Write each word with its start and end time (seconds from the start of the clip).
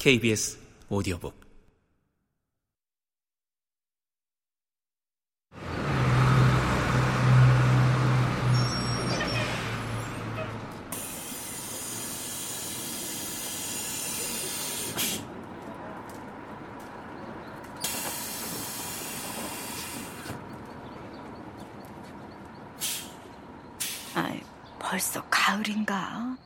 KBS 0.00 0.58
오디오북 0.88 1.38
아이, 24.14 24.40
벌써 24.78 25.22
가을인가? 25.28 26.38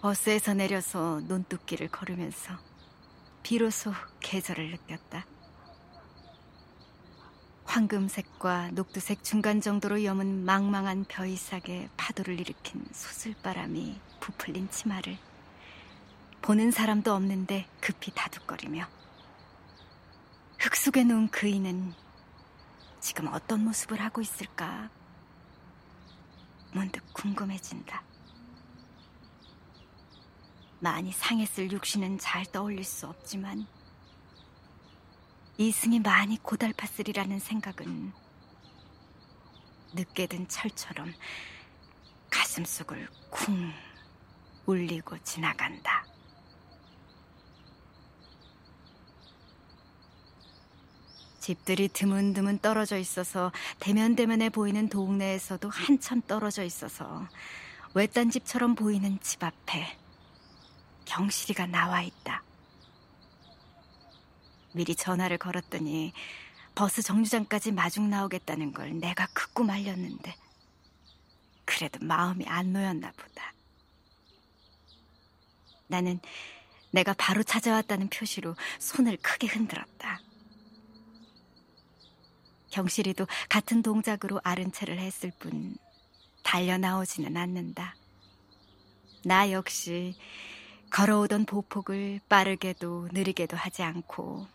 버스에서 0.00 0.54
내려서 0.54 1.20
논뚝길을 1.28 1.88
걸으면서 1.88 2.58
비로소 3.42 3.92
계절을 4.20 4.70
느꼈다. 4.70 5.26
황금색과 7.64 8.70
녹두색 8.72 9.22
중간 9.22 9.60
정도로 9.60 10.02
여문 10.04 10.44
망망한 10.44 11.04
벼이삭에 11.04 11.90
파도를 11.96 12.40
일으킨 12.40 12.84
소슬바람이 12.92 14.00
부풀린 14.20 14.70
치마를 14.70 15.18
보는 16.42 16.70
사람도 16.70 17.12
없는데 17.14 17.68
급히 17.80 18.10
다독거리며 18.14 18.88
흙 20.58 20.74
속에 20.74 21.04
누운 21.04 21.28
그이는 21.28 21.92
지금 23.00 23.28
어떤 23.28 23.64
모습을 23.64 24.00
하고 24.00 24.20
있을까? 24.20 24.90
문득 26.72 27.04
궁금해진다. 27.12 28.09
많이 30.80 31.12
상했을 31.12 31.70
육신은 31.70 32.18
잘 32.18 32.44
떠올릴 32.46 32.84
수 32.84 33.06
없지만 33.06 33.66
이승이 35.58 36.00
많이 36.00 36.38
고달팠으리라는 36.38 37.38
생각은 37.38 38.12
늦게 39.92 40.26
든 40.26 40.48
철처럼 40.48 41.12
가슴속을 42.30 43.08
쿵 43.28 43.72
울리고 44.64 45.18
지나간다. 45.22 46.06
집들이 51.40 51.88
드문드문 51.88 52.60
떨어져 52.60 52.96
있어서 52.96 53.50
대면대면해 53.80 54.50
보이는 54.50 54.88
동네에서도 54.88 55.68
한참 55.68 56.22
떨어져 56.22 56.62
있어서 56.62 57.26
외딴 57.94 58.30
집처럼 58.30 58.74
보이는 58.76 59.18
집 59.20 59.42
앞에 59.42 59.98
경실이가 61.10 61.66
나와 61.66 62.02
있다. 62.02 62.44
미리 64.72 64.94
전화를 64.94 65.38
걸었더니 65.38 66.12
버스 66.76 67.02
정류장까지 67.02 67.72
마중 67.72 68.08
나오겠다는 68.08 68.72
걸 68.72 68.96
내가 69.00 69.26
극구 69.32 69.64
말렸는데 69.64 70.36
그래도 71.64 71.98
마음이 72.04 72.46
안 72.46 72.72
놓였나 72.72 73.10
보다. 73.10 73.52
나는 75.88 76.20
내가 76.92 77.12
바로 77.14 77.42
찾아왔다는 77.42 78.08
표시로 78.08 78.54
손을 78.78 79.16
크게 79.16 79.48
흔들었다. 79.48 80.20
경실이도 82.70 83.26
같은 83.48 83.82
동작으로 83.82 84.40
아른 84.44 84.70
채를 84.70 85.00
했을 85.00 85.32
뿐 85.40 85.76
달려 86.44 86.78
나오지는 86.78 87.36
않는다. 87.36 87.96
나 89.24 89.50
역시 89.50 90.16
걸어오던 90.90 91.46
보폭을 91.46 92.20
빠르게도 92.28 93.08
느리게도 93.12 93.56
하지 93.56 93.82
않고 93.82 94.46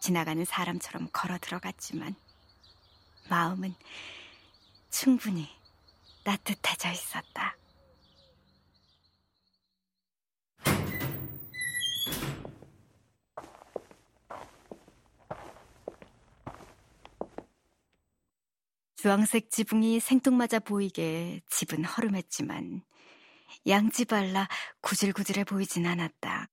지나가는 0.00 0.44
사람처럼 0.44 1.08
걸어 1.12 1.36
들어갔지만 1.38 2.14
마음은 3.28 3.74
충분히 4.90 5.48
따뜻해져 6.24 6.90
있었다. 6.90 7.56
주황색 18.96 19.50
지붕이 19.50 20.00
생뚱맞아 20.00 20.58
보이게 20.58 21.40
집은 21.48 21.84
허름했지만 21.84 22.82
양지발라 23.66 24.48
구질구질해 24.80 25.44
보이진 25.44 25.86
않았다. 25.86 26.48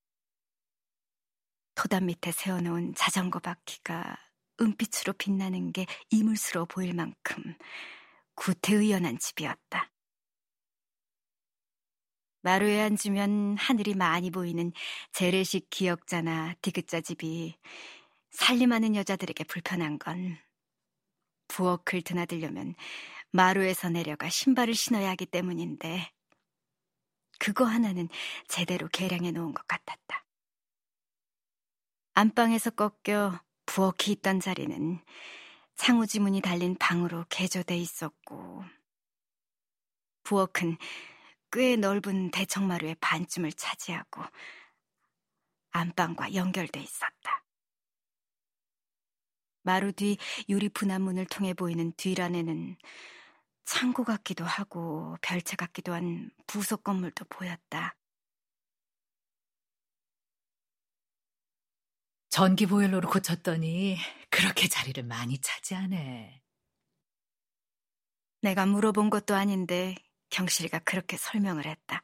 토담 1.75 2.06
밑에 2.06 2.31
세워놓은 2.31 2.95
자전거 2.95 3.39
바퀴가 3.39 4.17
은빛으로 4.61 5.13
빛나는 5.13 5.73
게 5.73 5.85
이물스러워 6.09 6.66
보일 6.66 6.94
만큼 6.94 7.56
구태의연한 8.35 9.19
집이었다. 9.19 9.91
마루에 12.41 12.81
앉으면 12.81 13.57
하늘이 13.57 13.95
많이 13.95 14.29
보이는 14.29 14.72
재래식 15.12 15.67
기역자나 15.72 16.53
디귿자 16.62 17.01
집이 17.01 17.57
살림하는 18.29 18.95
여자들에게 18.95 19.45
불편한 19.45 19.97
건 19.97 20.38
부엌을 21.47 22.03
드나들려면 22.03 22.75
마루에서 23.31 23.89
내려가 23.89 24.29
신발을 24.29 24.75
신어야 24.75 25.09
하기 25.12 25.25
때문인데 25.25 26.12
그거 27.40 27.66
하나는 27.66 28.09
제대로 28.47 28.88
계량해 28.88 29.31
놓은 29.31 29.53
것 29.53 29.68
같았다. 29.68 30.25
안방에서 32.13 32.72
꺾여 32.72 33.40
부엌이 33.66 34.13
있던 34.13 34.40
자리는 34.40 35.00
창우지문이 35.75 36.41
달린 36.41 36.75
방으로 36.75 37.25
개조돼 37.29 37.78
있었고 37.78 38.63
부엌은 40.24 40.78
꽤 41.51 41.75
넓은 41.75 42.31
대청마루의 42.31 42.95
반쯤을 43.01 43.53
차지하고 43.53 44.24
안방과 45.72 46.34
연결돼 46.34 46.79
있었다. 46.79 47.44
마루 49.63 49.91
뒤 49.91 50.18
유리 50.47 50.69
분화문을 50.69 51.25
통해 51.25 51.53
보이는 51.53 51.91
뒷란에는 51.97 52.78
창고 53.66 54.03
같기도 54.03 54.46
하고 54.46 55.18
별채 55.22 55.56
같기도 55.56 55.94
한 55.94 56.30
부속 56.48 56.84
건물도 56.84 57.26
보였다. 57.26 57.96
전기 62.30 62.66
보일러로 62.66 63.09
고쳤더니 63.09 63.98
그렇게 64.30 64.68
자리를 64.68 65.02
많이 65.04 65.40
차지하네. 65.40 66.42
내가 68.42 68.66
물어본 68.66 69.09
것도 69.09 69.34
아닌데 69.34 69.96
경실이가 70.30 70.80
그렇게 70.80 71.18
설명을 71.18 71.66
했다. 71.66 72.04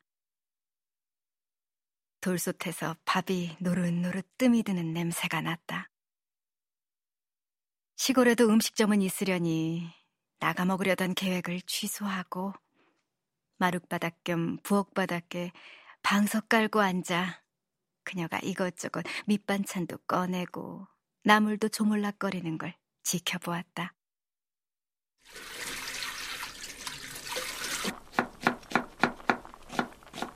돌솥에서 2.21 2.95
밥이 3.05 3.57
노릇노릇 3.59 4.37
뜸이 4.37 4.63
드는 4.63 4.93
냄새가 4.93 5.41
났다. 5.41 5.89
시골에도 7.97 8.47
음식점은 8.47 9.01
있으려니 9.01 10.00
나가 10.41 10.65
먹으려던 10.65 11.13
계획을 11.13 11.61
취소하고 11.61 12.51
마룻바닥 13.59 14.23
겸 14.23 14.57
부엌바닥에 14.63 15.51
방석 16.01 16.49
깔고 16.49 16.81
앉아 16.81 17.43
그녀가 18.03 18.39
이것저것 18.41 19.05
밑반찬도 19.27 19.99
꺼내고 20.07 20.87
나물도 21.23 21.69
조물락거리는 21.69 22.57
걸 22.57 22.73
지켜보았다. 23.03 23.93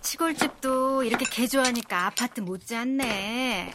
시골집도 0.02 1.04
이렇게 1.04 1.26
개조하니까 1.26 2.06
아파트 2.06 2.42
못지않네. 2.42 3.74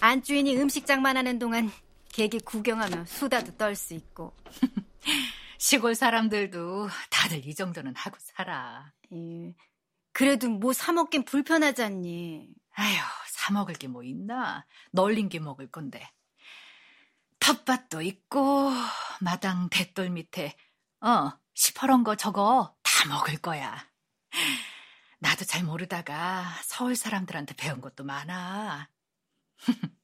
안주인이 0.00 0.56
음식장만 0.56 1.16
하는 1.16 1.38
동안 1.38 1.70
계기 2.12 2.40
구경하며 2.40 3.04
수다도 3.06 3.56
떨 3.56 3.76
수 3.76 3.94
있고. 3.94 4.34
시골 5.64 5.94
사람들도 5.94 6.90
다들 7.08 7.46
이 7.46 7.54
정도는 7.54 7.96
하고 7.96 8.18
살아. 8.20 8.92
예. 9.14 9.54
그래도 10.12 10.50
뭐 10.50 10.74
사 10.74 10.92
먹긴 10.92 11.24
불편하잖니. 11.24 12.48
아휴, 12.76 12.96
사 13.30 13.50
먹을 13.54 13.74
게 13.74 13.88
뭐 13.88 14.02
있나? 14.02 14.66
널린 14.92 15.30
게 15.30 15.38
먹을 15.40 15.70
건데. 15.70 16.06
텃밭도 17.40 18.02
있고, 18.02 18.70
마당 19.22 19.70
대돌 19.70 20.10
밑에, 20.10 20.54
어, 21.00 21.32
시퍼런 21.54 22.04
거 22.04 22.14
저거 22.16 22.76
다 22.82 23.08
먹을 23.08 23.38
거야. 23.38 23.88
나도 25.18 25.44
잘 25.44 25.64
모르다가 25.64 26.44
서울 26.64 26.94
사람들한테 26.96 27.54
배운 27.56 27.80
것도 27.80 28.04
많아. 28.04 28.90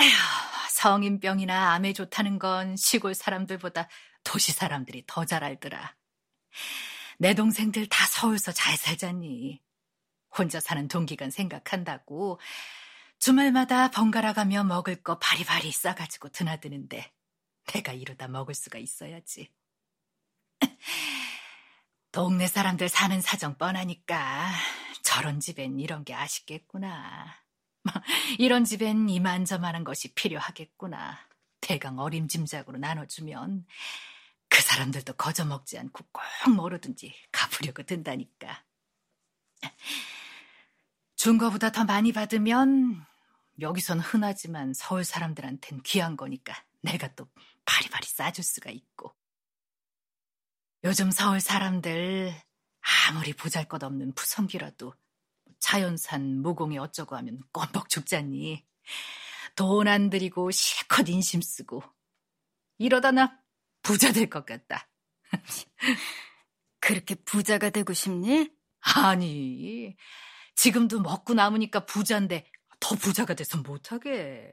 에휴, 0.00 0.10
성인병이나 0.70 1.72
암에 1.74 1.92
좋다는 1.92 2.38
건 2.38 2.76
시골 2.76 3.14
사람들보다 3.14 3.88
도시 4.24 4.52
사람들이 4.52 5.04
더 5.06 5.24
잘 5.24 5.44
알더라. 5.44 5.96
내 7.18 7.34
동생들 7.34 7.88
다 7.88 8.06
서울서 8.06 8.52
잘 8.52 8.76
살잖니. 8.76 9.60
혼자 10.36 10.60
사는 10.60 10.86
동기간 10.88 11.30
생각한다고 11.30 12.40
주말마다 13.18 13.90
번갈아 13.90 14.32
가며 14.32 14.64
먹을 14.64 15.02
거 15.02 15.18
바리바리 15.18 15.70
싸가지고 15.72 16.30
드나드는데 16.30 17.12
내가 17.66 17.92
이러다 17.92 18.28
먹을 18.28 18.54
수가 18.54 18.78
있어야지. 18.78 19.52
동네 22.12 22.46
사람들 22.46 22.88
사는 22.88 23.20
사정 23.20 23.56
뻔하니까 23.58 24.50
저런 25.02 25.40
집엔 25.40 25.78
이런 25.78 26.04
게 26.04 26.14
아쉽겠구나. 26.14 27.36
뭐, 27.82 27.92
이런 28.38 28.64
집엔 28.64 29.08
이만저만한 29.08 29.84
것이 29.84 30.14
필요하겠구나. 30.14 31.29
대강 31.70 32.00
어림짐작으로 32.00 32.78
나눠주면 32.78 33.64
그 34.48 34.60
사람들도 34.60 35.12
거저 35.12 35.44
먹지 35.44 35.78
않고 35.78 36.04
꼭 36.10 36.22
뭐로든지 36.56 37.14
갚으려고 37.30 37.84
든다니까. 37.84 38.64
준 41.14 41.38
거보다 41.38 41.70
더 41.70 41.84
많이 41.84 42.10
받으면 42.12 43.06
여기선 43.60 44.00
흔하지만 44.00 44.74
서울 44.74 45.04
사람들한텐 45.04 45.82
귀한 45.84 46.16
거니까 46.16 46.60
내가 46.80 47.14
또 47.14 47.28
바리바리 47.64 48.04
싸줄 48.04 48.42
수가 48.42 48.70
있고. 48.70 49.14
요즘 50.82 51.12
서울 51.12 51.40
사람들 51.40 52.34
아무리 53.08 53.32
보잘것없는 53.32 54.16
푸성기라도 54.16 54.92
자연산 55.60 56.42
무공이 56.42 56.78
어쩌고 56.78 57.14
하면 57.14 57.40
껌뻑 57.52 57.88
죽잖니. 57.88 58.66
돈 59.56 59.88
안 59.88 60.10
들이고 60.10 60.50
실컷 60.50 61.08
인심 61.08 61.40
쓰고 61.42 61.82
이러다 62.78 63.10
나 63.12 63.38
부자 63.82 64.12
될 64.12 64.28
것 64.30 64.46
같다. 64.46 64.88
그렇게 66.80 67.14
부자가 67.14 67.70
되고 67.70 67.92
싶니? 67.92 68.50
아니, 68.80 69.96
지금도 70.56 71.00
먹고 71.00 71.34
남으니까 71.34 71.86
부자인데 71.86 72.50
더 72.80 72.94
부자가 72.96 73.34
돼서 73.34 73.58
못하게. 73.58 74.52